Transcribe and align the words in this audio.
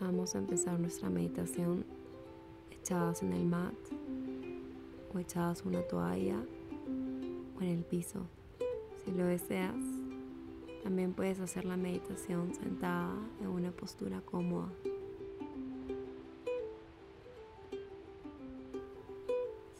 Vamos 0.00 0.36
a 0.36 0.38
empezar 0.38 0.78
nuestra 0.78 1.10
meditación 1.10 1.84
echadas 2.70 3.20
en 3.24 3.32
el 3.32 3.44
mat 3.44 3.74
o 5.12 5.18
echadas 5.18 5.64
una 5.64 5.82
toalla 5.82 6.40
o 7.58 7.62
en 7.62 7.68
el 7.68 7.82
piso. 7.82 8.20
Si 9.04 9.10
lo 9.10 9.26
deseas, 9.26 9.74
también 10.84 11.14
puedes 11.14 11.40
hacer 11.40 11.64
la 11.64 11.76
meditación 11.76 12.54
sentada 12.54 13.12
en 13.40 13.48
una 13.48 13.72
postura 13.72 14.20
cómoda. 14.20 14.68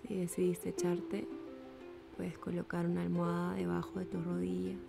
Si 0.03 0.17
decidiste 0.17 0.71
echarte, 0.71 1.29
puedes 2.17 2.37
colocar 2.39 2.87
una 2.87 3.03
almohada 3.03 3.55
debajo 3.55 4.01
de 4.01 4.07
tus 4.07 4.25
rodillas 4.25 4.81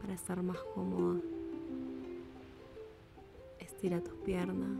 para 0.00 0.14
estar 0.14 0.40
más 0.44 0.58
cómoda. 0.74 1.20
Estira 3.80 4.02
tus 4.02 4.12
piernas 4.26 4.78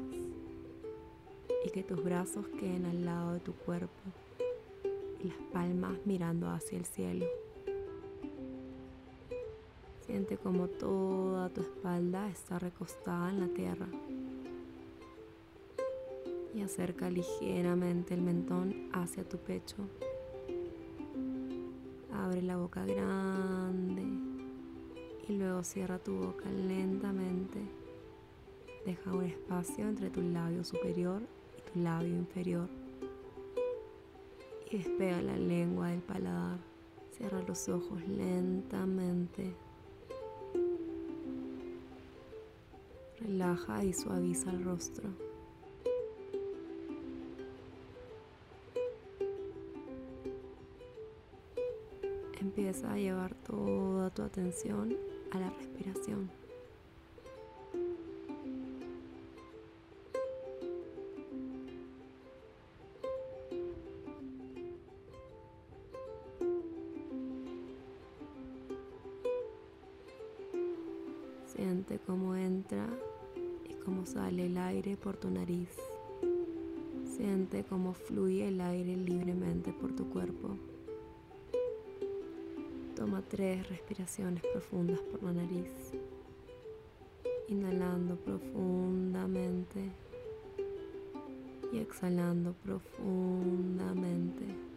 y 1.64 1.70
que 1.70 1.82
tus 1.82 2.04
brazos 2.04 2.46
queden 2.48 2.84
al 2.84 3.02
lado 3.06 3.32
de 3.32 3.40
tu 3.40 3.54
cuerpo 3.54 3.88
y 5.24 5.28
las 5.28 5.38
palmas 5.54 5.94
mirando 6.04 6.50
hacia 6.50 6.76
el 6.76 6.84
cielo. 6.84 7.24
Siente 10.04 10.36
como 10.36 10.68
toda 10.68 11.48
tu 11.48 11.62
espalda 11.62 12.28
está 12.28 12.58
recostada 12.58 13.30
en 13.30 13.40
la 13.40 13.48
tierra 13.48 13.86
y 16.54 16.60
acerca 16.60 17.08
ligeramente 17.08 18.12
el 18.12 18.20
mentón 18.20 18.90
hacia 18.92 19.26
tu 19.26 19.38
pecho. 19.38 19.76
Abre 22.12 22.42
la 22.42 22.58
boca 22.58 22.84
grande 22.84 24.02
y 25.26 25.38
luego 25.38 25.64
cierra 25.64 25.98
tu 25.98 26.16
boca 26.16 26.50
lentamente. 26.50 27.79
Deja 28.84 29.12
un 29.12 29.24
espacio 29.24 29.86
entre 29.86 30.08
tu 30.10 30.22
labio 30.22 30.64
superior 30.64 31.20
y 31.58 31.70
tu 31.70 31.80
labio 31.80 32.16
inferior. 32.16 32.68
Y 34.70 34.78
despega 34.78 35.20
la 35.20 35.36
lengua 35.36 35.88
del 35.88 36.00
paladar. 36.00 36.58
Cierra 37.12 37.42
los 37.42 37.68
ojos 37.68 38.00
lentamente. 38.08 39.54
Relaja 43.20 43.84
y 43.84 43.92
suaviza 43.92 44.50
el 44.50 44.64
rostro. 44.64 45.10
Empieza 52.40 52.92
a 52.92 52.96
llevar 52.96 53.34
toda 53.46 54.08
tu 54.10 54.22
atención 54.22 54.96
a 55.32 55.38
la 55.38 55.50
respiración. 55.50 56.39
Por 74.96 75.16
tu 75.16 75.30
nariz. 75.30 75.68
Siente 77.16 77.64
cómo 77.64 77.92
fluye 77.92 78.48
el 78.48 78.60
aire 78.60 78.96
libremente 78.96 79.72
por 79.72 79.94
tu 79.94 80.08
cuerpo. 80.08 80.56
Toma 82.96 83.22
tres 83.28 83.68
respiraciones 83.68 84.42
profundas 84.52 85.00
por 85.00 85.22
la 85.22 85.32
nariz. 85.32 85.92
Inhalando 87.48 88.16
profundamente 88.16 89.90
y 91.72 91.78
exhalando 91.78 92.54
profundamente. 92.62 94.69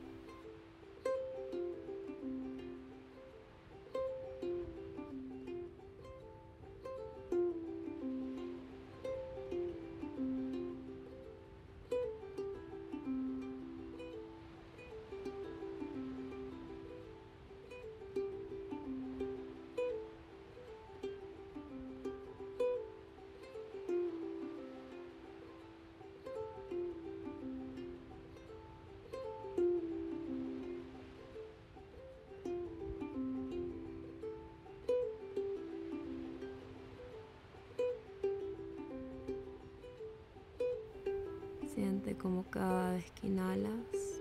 Siente 42.04 42.22
como 42.22 42.44
cada 42.50 42.96
vez 42.96 43.10
que 43.12 43.28
inhalas, 43.28 43.72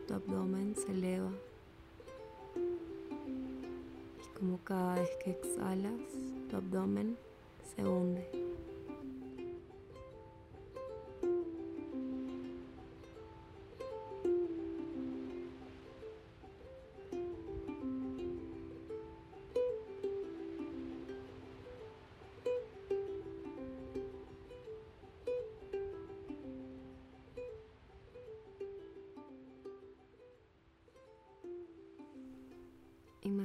tu 0.07 0.15
abdomen 0.15 0.77
se 0.77 0.93
eleva. 0.93 1.33
Y 4.21 4.39
como 4.39 4.59
cada 4.59 5.01
vez 5.01 5.11
que 5.25 5.31
exhalas, 5.31 6.01
tu 6.49 6.57
abdomen 6.57 7.17
se 7.75 7.85
hunde. 7.85 8.25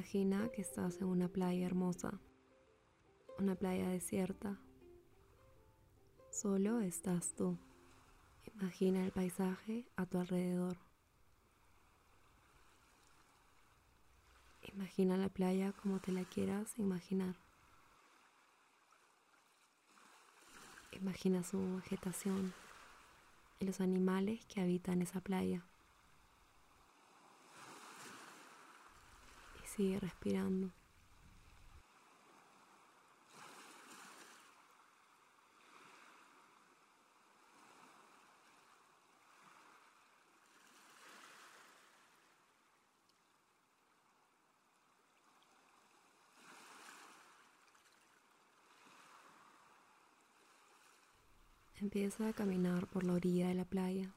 Imagina 0.07 0.49
que 0.53 0.61
estás 0.61 1.01
en 1.01 1.07
una 1.07 1.27
playa 1.27 1.65
hermosa, 1.65 2.17
una 3.39 3.55
playa 3.55 3.89
desierta. 3.89 4.57
Solo 6.31 6.79
estás 6.79 7.35
tú. 7.35 7.57
Imagina 8.55 9.03
el 9.03 9.11
paisaje 9.11 9.85
a 9.97 10.05
tu 10.05 10.17
alrededor. 10.17 10.77
Imagina 14.73 15.17
la 15.17 15.27
playa 15.27 15.73
como 15.73 15.99
te 15.99 16.13
la 16.13 16.23
quieras 16.23 16.79
imaginar. 16.79 17.35
Imagina 20.93 21.43
su 21.43 21.75
vegetación 21.75 22.53
y 23.59 23.65
los 23.65 23.81
animales 23.81 24.45
que 24.45 24.61
habitan 24.61 25.01
esa 25.01 25.19
playa. 25.19 25.65
Sigue 29.77 29.99
respirando. 29.99 30.71
Empieza 51.79 52.29
a 52.29 52.33
caminar 52.33 52.87
por 52.87 53.03
la 53.03 53.13
orilla 53.13 53.49
de 53.49 53.53
la 53.53 53.63
playa. 53.63 54.11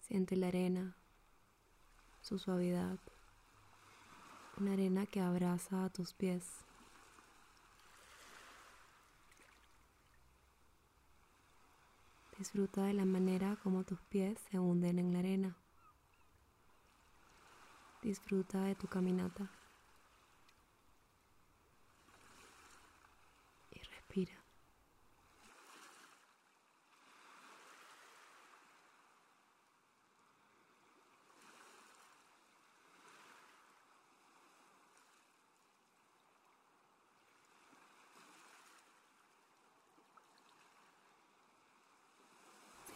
Siente 0.00 0.34
la 0.34 0.48
arena, 0.48 0.96
su 2.22 2.40
suavidad 2.40 2.98
una 4.60 4.74
arena 4.74 5.06
que 5.06 5.20
abraza 5.20 5.86
a 5.86 5.88
tus 5.88 6.12
pies. 6.12 6.44
Disfruta 12.38 12.84
de 12.84 12.92
la 12.92 13.06
manera 13.06 13.56
como 13.62 13.84
tus 13.84 14.00
pies 14.02 14.38
se 14.50 14.58
hunden 14.58 14.98
en 14.98 15.12
la 15.14 15.20
arena. 15.20 15.56
Disfruta 18.02 18.64
de 18.64 18.74
tu 18.74 18.86
caminata. 18.86 19.50
Y 23.70 23.78
respira. 23.78 24.49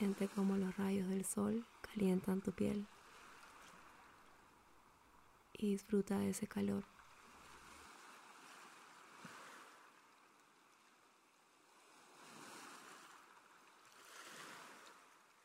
Siente 0.05 0.29
como 0.29 0.59
los 0.59 0.77
rayos 0.77 1.09
del 1.09 1.25
sol 1.25 1.65
calientan 1.81 2.43
tu 2.43 2.53
piel 2.53 2.87
y 5.55 5.71
disfruta 5.71 6.19
de 6.19 6.29
ese 6.29 6.47
calor. 6.47 6.85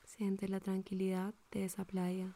Siente 0.04 0.50
la 0.50 0.60
tranquilidad 0.60 1.34
de 1.52 1.64
esa 1.64 1.86
playa. 1.86 2.36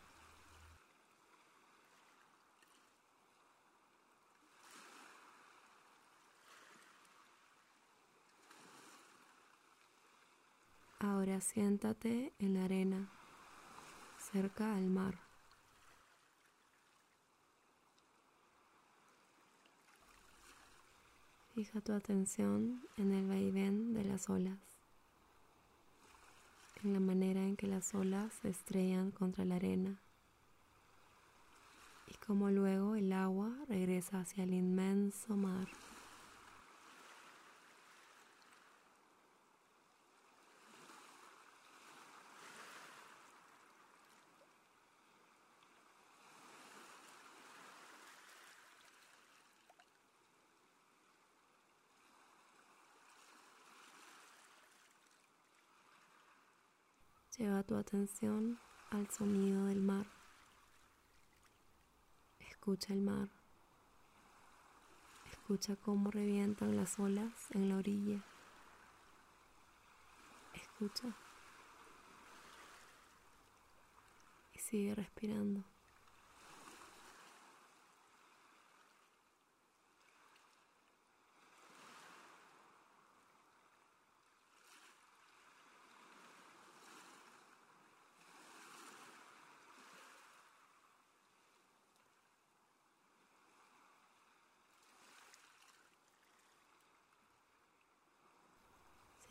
Ahora 11.34 11.46
siéntate 11.46 12.32
en 12.38 12.54
la 12.54 12.66
arena, 12.66 13.10
cerca 14.20 14.76
al 14.76 14.86
mar. 14.86 15.18
Fija 21.56 21.82
tu 21.82 21.92
atención 21.94 22.84
en 22.98 23.14
el 23.14 23.26
vaivén 23.26 23.96
de 23.96 24.04
las 24.04 24.30
olas, 24.30 24.60
en 26.84 26.94
la 26.94 27.00
manera 27.00 27.42
en 27.42 27.56
que 27.56 27.66
las 27.66 27.96
olas 27.96 28.32
se 28.44 28.50
estrellan 28.50 29.10
contra 29.10 29.44
la 29.44 29.56
arena 29.56 30.00
y 32.06 32.14
cómo 32.28 32.52
luego 32.52 32.96
el 32.96 33.12
agua 33.12 33.58
regresa 33.68 34.20
hacia 34.20 34.44
el 34.44 34.54
inmenso 34.54 35.36
mar. 35.36 35.68
Lleva 57.38 57.64
tu 57.64 57.76
atención 57.76 58.60
al 58.92 59.10
sonido 59.10 59.66
del 59.66 59.82
mar. 59.82 60.06
Escucha 62.38 62.94
el 62.94 63.02
mar. 63.02 63.28
Escucha 65.32 65.76
cómo 65.76 66.12
revientan 66.12 66.76
las 66.76 67.00
olas 67.00 67.32
en 67.56 67.70
la 67.70 67.78
orilla. 67.78 68.24
Escucha. 70.54 71.08
Y 74.54 74.60
sigue 74.60 74.94
respirando. 74.94 75.64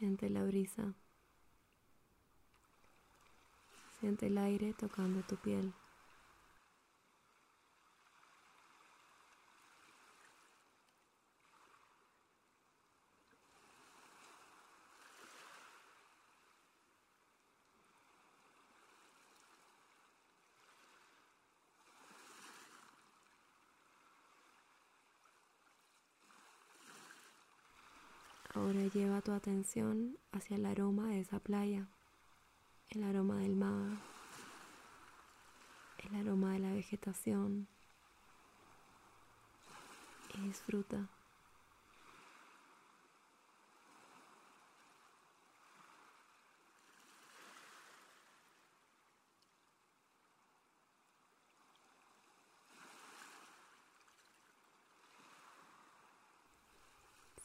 Siente 0.02 0.28
la 0.30 0.42
brisa. 0.42 0.94
Siente 4.00 4.26
el 4.26 4.36
aire 4.36 4.74
tocando 4.74 5.22
tu 5.22 5.36
piel. 5.36 5.72
Ahora 28.72 28.86
lleva 28.86 29.20
tu 29.20 29.32
atención 29.32 30.16
hacia 30.32 30.56
el 30.56 30.64
aroma 30.64 31.08
de 31.08 31.20
esa 31.20 31.38
playa, 31.40 31.88
el 32.88 33.02
aroma 33.02 33.36
del 33.36 33.54
mar, 33.54 33.98
el 35.98 36.14
aroma 36.14 36.54
de 36.54 36.58
la 36.60 36.72
vegetación 36.72 37.68
y 40.38 40.40
disfruta. 40.46 41.06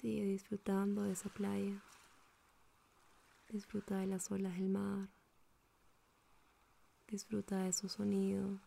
Sigue 0.08 0.24
disfrutando 0.24 1.04
de 1.04 1.12
esa 1.12 1.28
playa. 1.28 1.84
Disfruta 3.50 3.98
de 3.98 4.08
las 4.08 4.32
olas 4.32 4.56
del 4.56 4.70
mar. 4.70 5.10
Disfruta 7.10 7.64
de 7.64 7.74
su 7.74 7.90
sonido. 7.90 8.58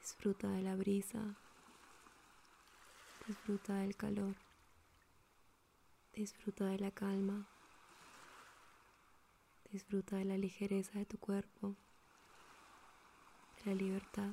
Disfruta 0.00 0.48
de 0.48 0.62
la 0.62 0.76
brisa. 0.76 1.36
Disfruta 3.26 3.74
del 3.74 3.94
calor. 3.96 4.34
Disfruta 6.14 6.64
de 6.64 6.78
la 6.78 6.90
calma. 6.90 7.46
Disfruta 9.70 10.16
de 10.16 10.24
la 10.24 10.38
ligereza 10.38 10.98
de 10.98 11.04
tu 11.04 11.18
cuerpo. 11.18 11.76
De 13.58 13.66
la 13.66 13.74
libertad. 13.74 14.32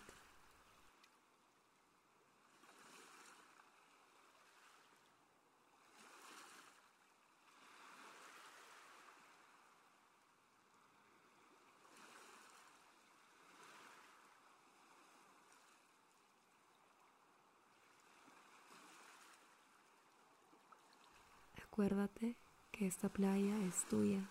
Acuérdate 21.78 22.36
que 22.72 22.88
esta 22.88 23.08
playa 23.08 23.56
es 23.68 23.86
tuya 23.86 24.28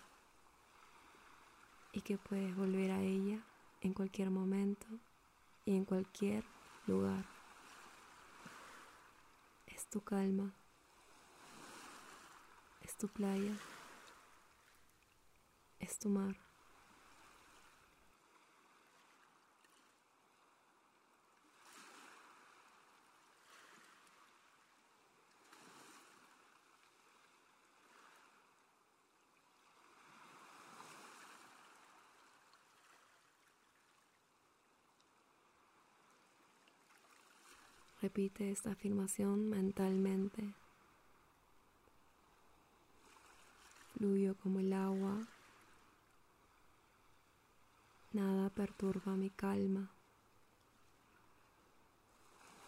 y 1.93 2.01
que 2.01 2.17
puedes 2.17 2.53
volver 2.57 2.91
a 2.91 3.01
ella 3.01 3.41
en 3.79 3.93
cualquier 3.93 4.31
momento 4.31 4.85
y 5.63 5.77
en 5.77 5.85
cualquier 5.85 6.43
lugar. 6.87 7.23
Es 9.65 9.87
tu 9.87 10.01
calma, 10.01 10.53
es 12.81 12.97
tu 12.97 13.07
playa, 13.07 13.53
es 15.79 15.97
tu 15.99 16.09
mar. 16.09 16.46
Repite 37.99 38.51
esta 38.51 38.71
afirmación 38.71 39.49
mentalmente. 39.49 40.53
Fluyo 43.93 44.35
como 44.37 44.59
el 44.59 44.71
agua. 44.71 45.27
Nada 48.13 48.51
perturba 48.51 49.15
mi 49.15 49.31
calma. 49.31 49.89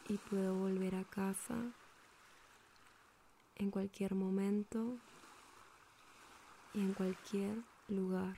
Y 0.07 0.17
puedo 0.17 0.55
volver 0.55 0.95
a 0.95 1.03
casa 1.03 1.73
en 3.55 3.69
cualquier 3.69 4.15
momento 4.15 4.97
y 6.73 6.79
en 6.79 6.93
cualquier 6.93 7.55
lugar. 7.87 8.35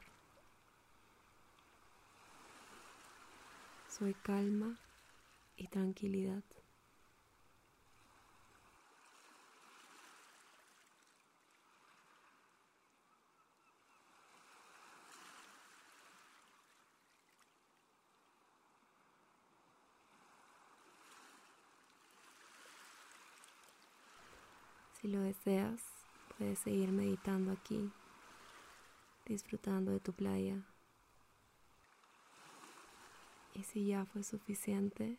Soy 3.88 4.14
calma 4.14 4.78
y 5.56 5.68
tranquilidad. 5.68 6.44
Si 25.02 25.08
lo 25.08 25.20
deseas, 25.22 25.82
puedes 26.38 26.60
seguir 26.60 26.92
meditando 26.92 27.52
aquí, 27.52 27.92
disfrutando 29.26 29.92
de 29.92 30.00
tu 30.00 30.14
playa. 30.14 30.62
Y 33.56 33.64
si 33.64 33.88
ya 33.88 34.06
fue 34.06 34.22
suficiente, 34.22 35.18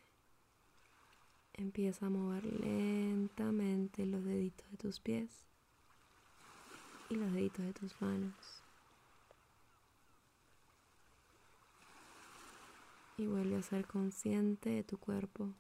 empieza 1.54 2.06
a 2.06 2.10
mover 2.10 2.44
lentamente 2.44 4.06
los 4.06 4.22
deditos 4.24 4.70
de 4.70 4.76
tus 4.76 5.00
pies 5.00 5.30
y 7.10 7.16
los 7.16 7.32
deditos 7.32 7.66
de 7.66 7.72
tus 7.72 8.00
manos. 8.00 8.62
Y 13.16 13.26
vuelve 13.26 13.56
a 13.56 13.62
ser 13.62 13.84
consciente 13.88 14.70
de 14.70 14.84
tu 14.84 14.96
cuerpo. 14.96 15.52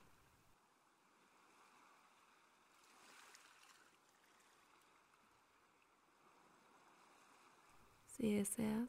Si 8.22 8.32
deseas, 8.32 8.88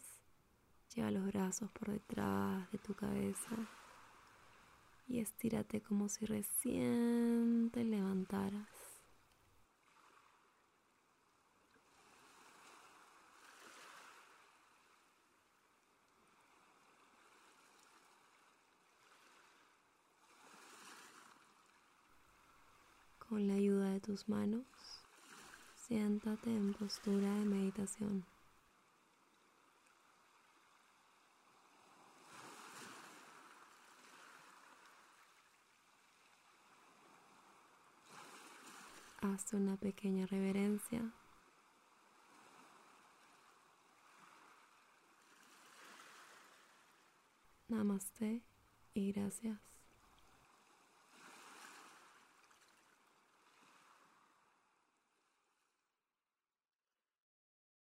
lleva 0.93 1.09
los 1.09 1.25
brazos 1.25 1.67
por 1.71 1.89
detrás 1.89 2.71
de 2.71 2.77
tu 2.77 2.93
cabeza 2.93 3.55
y 5.07 5.21
estírate 5.21 5.81
como 5.81 6.07
si 6.07 6.27
recién 6.27 7.71
te 7.73 7.83
levantaras. 7.83 8.67
Con 23.17 23.47
la 23.47 23.55
ayuda 23.55 23.93
de 23.93 23.99
tus 23.99 24.29
manos, 24.29 24.67
siéntate 25.87 26.55
en 26.55 26.71
postura 26.75 27.33
de 27.33 27.45
meditación. 27.45 28.32
Haz 39.25 39.53
una 39.53 39.77
pequeña 39.77 40.25
reverencia. 40.25 41.13
Namaste 47.69 48.43
y 48.93 49.13
gracias. 49.13 49.72